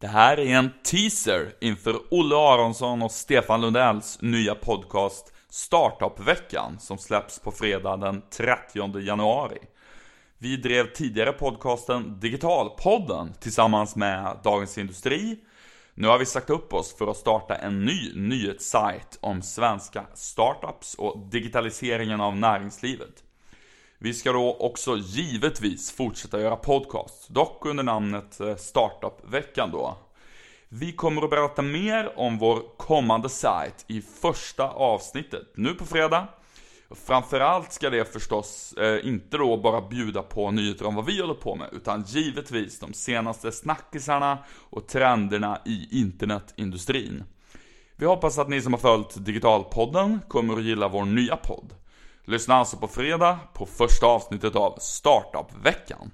Det 0.00 0.08
här 0.08 0.40
är 0.40 0.56
en 0.56 0.70
teaser 0.82 1.54
inför 1.60 2.00
Olle 2.10 2.36
Aronsson 2.36 3.02
och 3.02 3.10
Stefan 3.10 3.60
Lundells 3.60 4.18
nya 4.22 4.54
podcast 4.54 5.32
Startupveckan 5.50 6.78
som 6.78 6.98
släpps 6.98 7.38
på 7.38 7.52
fredag 7.52 7.96
den 7.96 8.22
30 8.30 9.00
januari. 9.00 9.58
Vi 10.38 10.56
drev 10.56 10.92
tidigare 10.92 11.32
podcasten 11.32 12.20
Digitalpodden 12.20 13.32
tillsammans 13.40 13.96
med 13.96 14.36
Dagens 14.44 14.78
Industri. 14.78 15.38
Nu 15.94 16.08
har 16.08 16.18
vi 16.18 16.26
sagt 16.26 16.50
upp 16.50 16.74
oss 16.74 16.96
för 16.98 17.10
att 17.10 17.16
starta 17.16 17.54
en 17.54 17.84
ny 17.84 18.12
nyhetssajt 18.14 19.18
om 19.20 19.42
svenska 19.42 20.06
startups 20.14 20.94
och 20.94 21.28
digitaliseringen 21.30 22.20
av 22.20 22.36
näringslivet. 22.36 23.24
Vi 24.02 24.14
ska 24.14 24.32
då 24.32 24.56
också 24.60 24.96
givetvis 24.96 25.92
fortsätta 25.92 26.40
göra 26.40 26.56
podcast, 26.56 27.28
dock 27.28 27.66
under 27.66 27.84
namnet 27.84 28.40
eh, 28.40 28.56
Startup-veckan 28.56 29.70
då. 29.70 29.96
Vi 30.68 30.92
kommer 30.92 31.22
att 31.22 31.30
berätta 31.30 31.62
mer 31.62 32.18
om 32.18 32.38
vår 32.38 32.62
kommande 32.76 33.28
sajt 33.28 33.84
i 33.86 34.00
första 34.00 34.68
avsnittet, 34.68 35.52
nu 35.54 35.74
på 35.74 35.86
fredag. 35.86 36.28
Framförallt 36.90 37.72
ska 37.72 37.90
det 37.90 38.12
förstås 38.12 38.72
eh, 38.72 39.06
inte 39.06 39.36
då 39.36 39.56
bara 39.56 39.88
bjuda 39.88 40.22
på 40.22 40.50
nyheter 40.50 40.86
om 40.86 40.94
vad 40.94 41.06
vi 41.06 41.20
håller 41.20 41.34
på 41.34 41.54
med, 41.54 41.68
utan 41.72 42.04
givetvis 42.06 42.78
de 42.78 42.92
senaste 42.92 43.52
snackisarna 43.52 44.38
och 44.70 44.86
trenderna 44.86 45.60
i 45.64 46.00
internetindustrin. 46.00 47.24
Vi 47.96 48.06
hoppas 48.06 48.38
att 48.38 48.48
ni 48.48 48.62
som 48.62 48.72
har 48.72 48.80
följt 48.80 49.24
Digitalpodden 49.24 50.20
kommer 50.28 50.54
att 50.56 50.64
gilla 50.64 50.88
vår 50.88 51.04
nya 51.04 51.36
podd. 51.36 51.74
Lyssna 52.30 52.54
alltså 52.54 52.76
på 52.76 52.88
fredag 52.88 53.38
på 53.54 53.66
första 53.66 54.06
avsnittet 54.06 54.56
av 54.56 54.78
Startup-veckan. 54.80 56.10